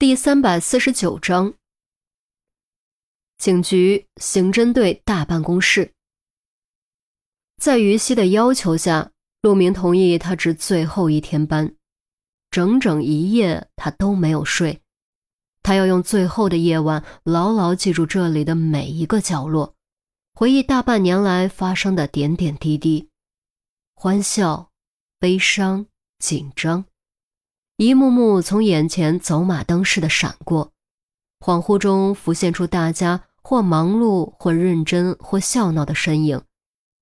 [0.00, 1.54] 第三百四十九章，
[3.36, 5.92] 警局刑侦队大办公室。
[7.56, 9.10] 在于西的要求下，
[9.42, 11.74] 陆明同意他值最后一天班，
[12.48, 14.80] 整整一夜他都没有睡。
[15.64, 19.74] 他要用最后的夜晚牢牢记住这里的每一个角落，
[20.32, 23.08] 回忆大半年来发生的点点滴滴，
[23.96, 24.70] 欢笑、
[25.18, 25.86] 悲伤、
[26.20, 26.84] 紧张。
[27.78, 30.72] 一幕幕从眼前走马灯似的闪过，
[31.38, 36.42] 恍惚中浮现出大家或忙碌、或认真、或笑闹的身影，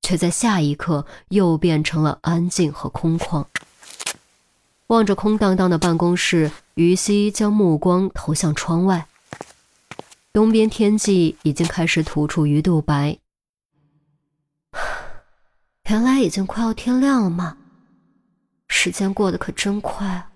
[0.00, 3.44] 却在下一刻又变成了安静和空旷。
[4.86, 9.08] 望着空荡荡的办公室，于西将目光投向窗外。
[10.32, 13.18] 东边天际已经开始吐出鱼肚白，
[15.90, 17.56] 原来已经快要天亮了吗？
[18.68, 20.28] 时间过得可真快啊！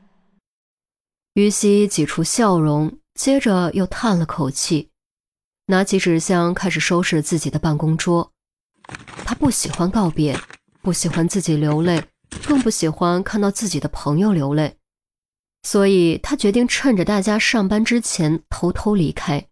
[1.34, 4.90] 于西挤出笑容，接着又叹了口气，
[5.66, 8.30] 拿起纸箱开始收拾自己的办公桌。
[9.24, 10.38] 他不喜欢告别，
[10.80, 12.04] 不喜欢自己流泪，
[12.46, 14.76] 更不喜欢看到自己的朋友流泪，
[15.64, 19.44] 所以他决定趁着大家上班之前偷偷离开。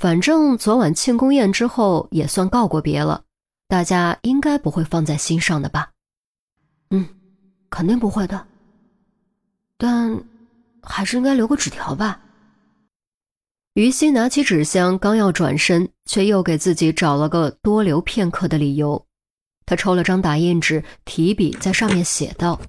[0.00, 3.24] 反正昨晚庆功宴之后也算告过别了，
[3.68, 5.90] 大家应该不会放在心上的吧？
[6.88, 7.06] 嗯，
[7.68, 8.46] 肯定不会的。
[9.76, 10.24] 但……
[10.82, 12.20] 还是应该留个纸条吧。
[13.74, 19.06] 于西拿起纸箱，刚要转身，却又给自己找了个多留片刻的理由。
[19.64, 22.60] 他抽了张打印纸，提笔在上面写道：“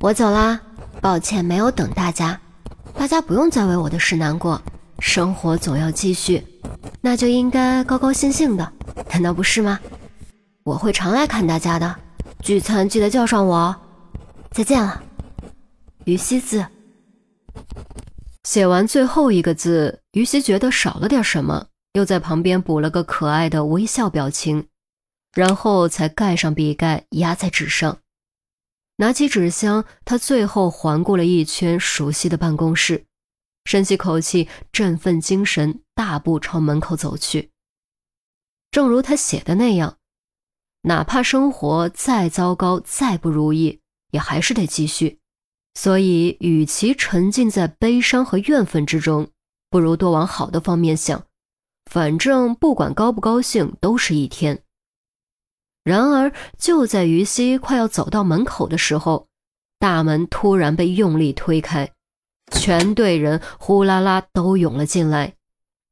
[0.00, 0.58] 我走啦，
[1.02, 2.40] 抱歉没有等大家。
[2.94, 4.62] 大家不用再为我的事难过，
[5.00, 6.42] 生活总要继续，
[7.02, 8.72] 那就应该高高兴兴的，
[9.10, 9.78] 难道不是吗？
[10.62, 11.94] 我会常来看大家的，
[12.40, 13.76] 聚餐记得叫上我。
[14.52, 15.02] 再见了，
[16.04, 16.64] 于西字。”
[18.44, 24.68] 写完最后一个字，于西觉得少了点什么，又在旁边补了个可爱的微笑表情，
[25.32, 27.98] 然后才盖上笔盖，压在纸上。
[28.96, 33.06] 拿起纸箱，他最后环顾了一圈熟悉的办公室，
[33.64, 37.50] 深吸口气，振奋精神，大步朝门口走去。
[38.70, 39.96] 正如他写的那样，
[40.82, 43.80] 哪怕生活再糟糕、再不如意，
[44.10, 45.18] 也还是得继续。
[45.74, 49.28] 所以，与其沉浸在悲伤和怨愤之中，
[49.68, 51.24] 不如多往好的方面想。
[51.90, 54.62] 反正不管高不高兴，都是一天。
[55.82, 59.28] 然而，就在于西快要走到门口的时候，
[59.78, 61.90] 大门突然被用力推开，
[62.52, 65.34] 全队人呼啦啦都涌了进来，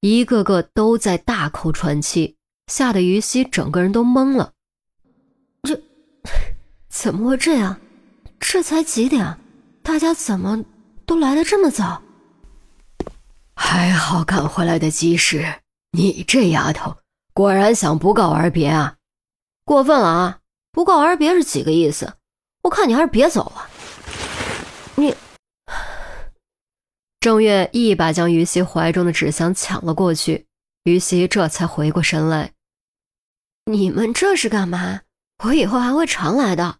[0.00, 2.36] 一个个都在大口喘气，
[2.68, 4.52] 吓得于西整个人都懵了。
[5.64, 5.78] 这
[6.88, 7.78] 怎么会这样？
[8.40, 9.38] 这才几点？
[9.82, 10.64] 大家怎么
[11.04, 12.02] 都来的这么早？
[13.54, 15.60] 还好赶回来的及时。
[15.90, 16.96] 你这丫头
[17.34, 18.96] 果然想不告而别啊！
[19.64, 20.38] 过分了啊！
[20.70, 22.14] 不告而别是几个意思？
[22.62, 23.68] 我看你还是别走了。
[24.94, 25.14] 你，
[27.20, 30.46] 郑月一把将于西怀中的纸箱抢了过去，
[30.84, 32.52] 于西这才回过神来。
[33.66, 35.02] 你们这是干嘛？
[35.44, 36.78] 我以后还会常来的。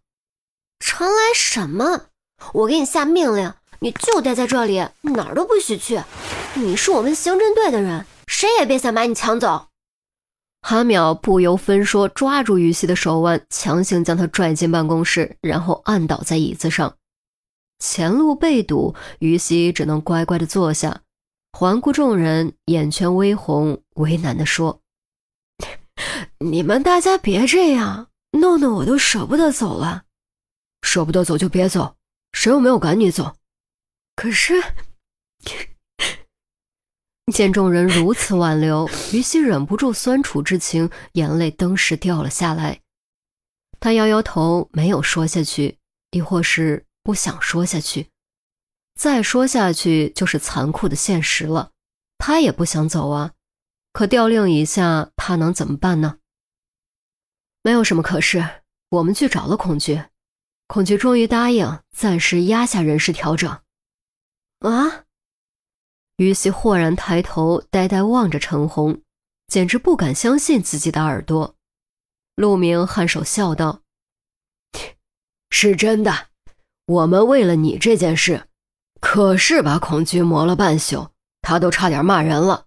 [0.80, 2.06] 常来什么？
[2.52, 6.02] 我给你下命令，你就待在这里，哪儿都不许去。
[6.54, 9.68] 你是我们刑侦队的人，谁也别想把你抢走。
[10.60, 16.94] 哈淼不由分说，抓住于西的手腕，强行将他拽进办公室，然后按倒在椅子上。
[17.78, 21.00] 前路被堵，于西只能乖乖的坐下，
[21.52, 24.78] 环顾众人，眼圈微红，为难的说
[26.38, 30.04] ：“你们大家别这样，弄得我都舍不得走了。
[30.82, 31.96] 舍不得走就别走。”
[32.32, 33.36] 谁又没有赶你走？
[34.16, 34.54] 可是，
[37.32, 42.80] 见众人如此挽留，于西忍不住酸楚之情，眼泪登时掉了下来。
[43.80, 45.78] 他摇摇头，没有说下去，
[46.10, 48.08] 亦或是不想说下去。
[48.94, 51.70] 再说下去就是残酷的现实了。
[52.18, 53.32] 他也不想走啊，
[53.92, 56.18] 可调令一下，他能怎么办呢？
[57.62, 60.02] 没有什么可是，我们去找了孔局。
[60.72, 63.60] 孔局终于答应暂时压下人事调整。
[64.60, 65.04] 啊！
[66.16, 69.02] 于西豁然抬头，呆呆望着陈红，
[69.48, 71.56] 简直不敢相信自己的耳朵。
[72.36, 73.82] 陆明颔首笑道
[75.52, 76.28] ：“是真的，
[76.86, 78.48] 我们为了你这件事，
[78.98, 81.10] 可是把孔局磨了半宿，
[81.42, 82.64] 他都差点骂人了。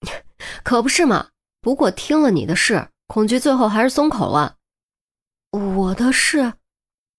[0.62, 1.30] 可不是嘛？
[1.62, 4.56] 不过听了你的事，孔局最后还是松口了。
[5.52, 6.52] 我的事。”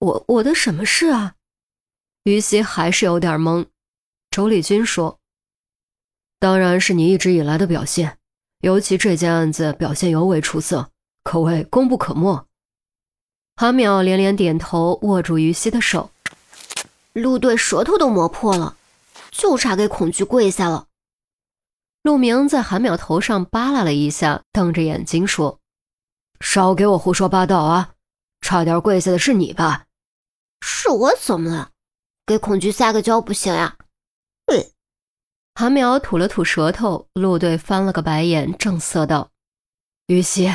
[0.06, 1.34] 我我的什么事啊？
[2.26, 3.66] 于西还是有点懵，
[4.30, 5.20] 周丽君说
[6.40, 8.20] ：“当然是你一直以来的表现，
[8.60, 10.92] 尤其这件案子表现尤为出色，
[11.24, 12.46] 可谓功不可没。”
[13.58, 16.12] 韩淼连连点头，握住于西的手。
[17.14, 18.78] 陆队舌头都磨破了，
[19.32, 20.86] 就差给恐惧跪下了。
[22.04, 25.60] 陆明在韩淼头上扒拉了一下，瞪着眼睛说
[26.42, 27.94] ：“少给我胡说八道啊！
[28.42, 29.85] 差点跪下的是你吧？
[30.68, 31.70] 是我怎么了？
[32.26, 33.78] 给恐惧撒个娇不行呀？”
[34.52, 34.66] 嗯。
[35.54, 39.30] 韩苗吐了吐舌头，陆队翻了个白眼，正色道
[40.08, 40.52] ：“于西。”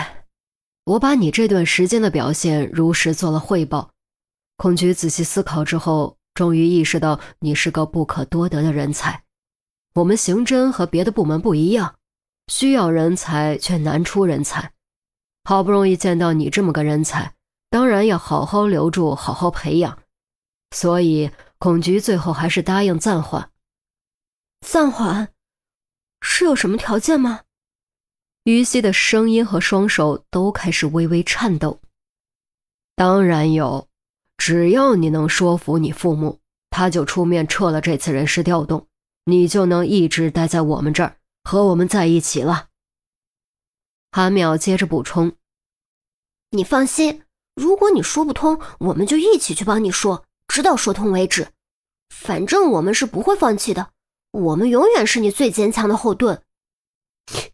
[0.84, 3.92] 我把你这段时间的表现如实做了汇报，
[4.56, 9.22] 孔局仔细思考之后，终于意识到你是个不可多得的人才。
[9.94, 11.94] 我们刑侦和别的部门不一样，
[12.48, 14.72] 需要人才却难出人才。
[15.44, 17.34] 好不容易见到你这么个人才，
[17.70, 20.02] 当然要好好留住，好好培养。
[20.72, 23.50] 所以孔局最后还是答应暂缓。
[24.61, 25.32] 暂缓，
[26.20, 27.44] 是有什么条件吗？
[28.44, 31.81] 于西的声音和双手都开始微微颤抖。
[32.96, 33.88] 当然有，
[34.37, 36.40] 只要你能说服你父母，
[36.70, 38.87] 他就出面撤了这次人事调动，
[39.25, 42.69] 你就能一直待在我们这儿，和我们在一起了。
[44.11, 45.37] 韩淼接着补充
[46.50, 47.22] ：“你放心，
[47.60, 51.48] 如果你说不通，我们就一起去帮你说，直到说通为止。
[52.08, 53.90] 反正我们是不会放弃的，
[54.30, 56.42] 我们永远是你最坚强的后盾。”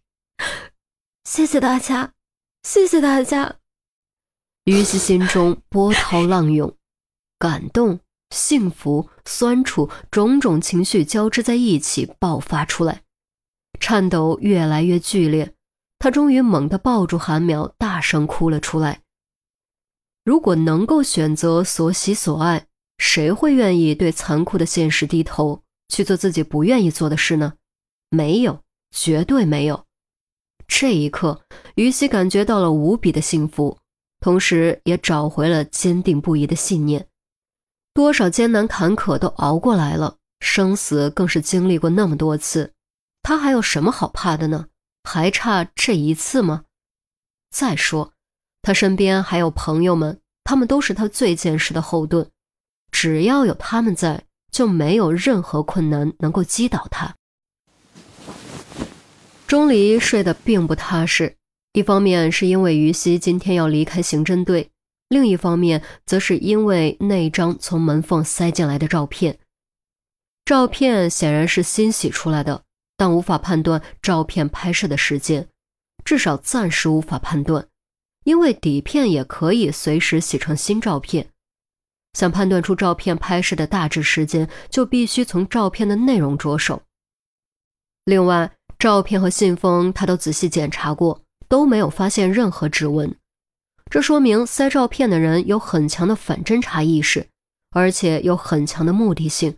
[1.29, 2.13] 谢谢大家，
[2.63, 3.57] 谢谢大家。
[4.65, 6.73] 于西心中波涛浪涌，
[7.37, 7.99] 感动、
[8.31, 13.03] 幸福、酸楚，种种情绪交织在一起爆发出来，
[13.81, 15.53] 颤抖越来越剧烈。
[15.99, 19.03] 他终于猛地抱住韩苗，大声哭了出来。
[20.27, 22.67] 如果能够选择所喜所爱，
[22.99, 27.53] 谁会愿意对残酷的现实低头，去做自己不愿意做的事呢？
[28.11, 29.85] 没有，绝对没有。
[30.67, 31.43] 这一刻，
[31.77, 33.79] 于西感觉到了无比的幸福，
[34.19, 37.07] 同时也找回了坚定不移的信念。
[37.95, 42.73] 多少艰难坎坷都熬过来了，生死更是经历过那么多次，
[43.23, 44.67] 他还有什么好怕的呢？
[45.05, 46.65] 还差这一次吗？
[47.53, 48.13] 再说，
[48.67, 52.29] 他身边还有朋友们，他们都是他最坚实的后盾，
[52.91, 57.15] 只要有他们在，就没有任何困难能够击倒他。
[59.47, 61.37] 钟离睡得并不踏实，
[61.75, 64.69] 一方面是因为于西今天要离开刑侦队，
[65.11, 69.39] 另一方面则是因为那张从门缝塞进来的照片。
[70.45, 72.65] 照片显然是新洗出来的，
[72.97, 75.47] 但无法判断照片拍摄的时间，
[76.05, 77.69] 至少暂时无法判断，
[78.27, 81.29] 因为底片也可以随时洗成新照片。
[82.13, 86.83] 想判断出照片拍摄的大致时间，就必须从照片的内容着手。
[88.05, 88.53] 另外。
[88.79, 93.17] 照片和信封，他都仔细检查过，都没有发现任何指纹。
[93.91, 97.27] 这说明塞照片的人有很强的反侦查意识，
[97.71, 99.57] 而且有很强的目的性。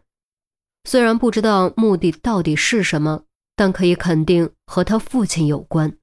[0.84, 3.24] 虽然不知道目的到底是什么，
[3.56, 5.96] 但可以肯定和他父亲有关。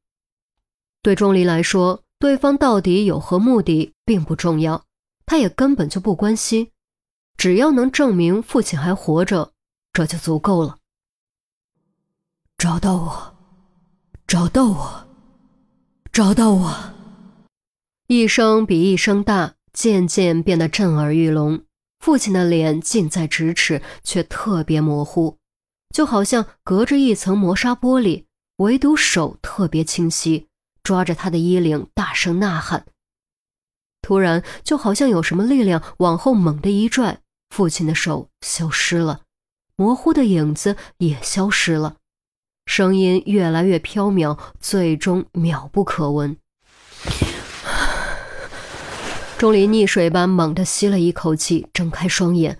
[1.01, 4.83] 对钟离来说，对方到底有何目的并不重要，
[5.25, 6.71] 他也根本就不关心。
[7.37, 9.51] 只要能证明父亲还活着，
[9.91, 10.77] 这就足够了。
[12.57, 13.35] 找到我，
[14.25, 15.07] 找到我，
[16.11, 16.93] 找到我！
[18.07, 21.63] 一声比一声大，渐渐变得震耳欲聋。
[21.99, 25.37] 父亲的脸近在咫尺，却特别模糊，
[25.93, 28.25] 就好像隔着一层磨砂玻璃，
[28.57, 30.47] 唯独手特别清晰，
[30.85, 32.85] 抓着他的衣领，大声呐喊。
[34.03, 39.21] 突然，就好像有什么力量往后猛地一拽，父亲的手消失了，
[39.75, 41.95] 模糊的影子也消失了。
[42.67, 46.37] 声音越来越飘渺，最终渺不可闻。
[49.39, 52.59] 钟离溺水般猛地吸了一口气，睁开双眼，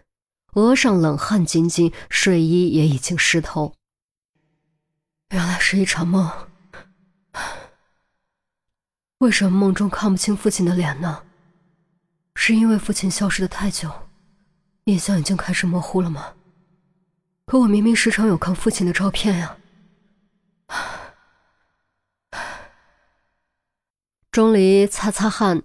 [0.54, 3.74] 额上冷汗津津，睡衣也已经湿透。
[5.30, 6.45] 原来是一场梦。
[9.26, 11.24] 为什么梦中看不清父亲的脸呢？
[12.36, 13.90] 是因为父亲消失的太久，
[14.84, 16.34] 印象已经开始模糊了吗？
[17.48, 19.58] 可我明明时常有看父亲的照片呀。
[24.32, 25.64] 钟离擦擦汗，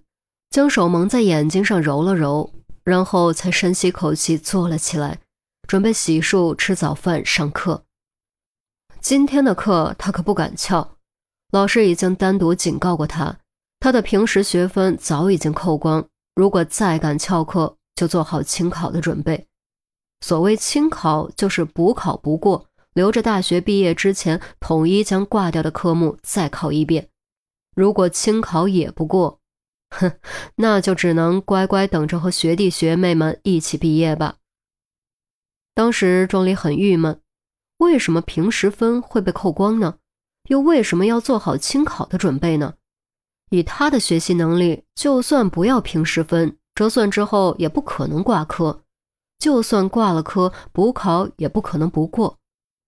[0.49, 5.19] 将手蒙在眼睛上揉了揉，然后才深吸口气坐了起来，
[5.69, 7.85] 准备洗漱、吃早饭、上课。
[9.03, 10.97] 今天的课他可不敢翘，
[11.51, 13.37] 老师已经单独警告过他，
[13.81, 19.49] 他的平时学分早已经扣光，如果再敢翘课，就做好清考的准备。
[20.21, 27.09] 所谓清考，就是补考不过，留着大学毕业之前统一将挂掉的科目再考一遍。
[27.75, 29.41] 如果清考也不过，
[29.89, 30.13] 哼，
[30.57, 34.37] 那就只能乖乖等着和学弟学妹们一起毕业吧。
[35.75, 37.19] 当时庄里很郁闷，
[37.79, 39.97] 为什么平时分会被扣光呢？
[40.51, 42.75] 又为什么要做好清考的准备呢？
[43.51, 48.83] 以他的学习能力，就算不要平时分，折算之后也不可能挂科；
[49.39, 52.39] 就算挂了科，补考也不可能不过。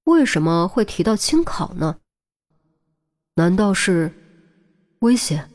[0.04, 1.98] 为什么会提到清考呢？
[3.34, 4.12] 难道是
[5.00, 5.48] 威胁？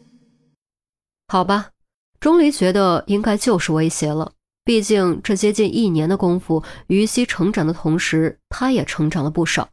[1.27, 1.71] 好吧，
[2.19, 4.33] 钟离觉得应该就是威胁了。
[4.63, 9.69] 毕竟这接近一年的功夫，于西成长的同时，他也成长了不少。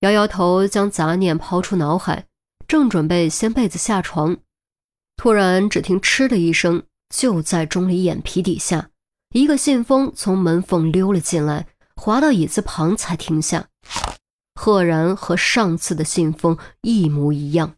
[0.00, 2.26] 摇摇头，将杂念抛出脑海，
[2.68, 4.36] 正准备掀被子下床，
[5.16, 8.90] 突然只听“嗤”的一声，就在钟离眼皮底下，
[9.30, 13.68] 一个信封从门缝溜了进来，滑到椅子旁才停下，
[14.54, 17.77] 赫然和上次的信封一模一样。